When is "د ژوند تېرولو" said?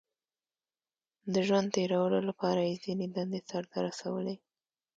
1.33-2.19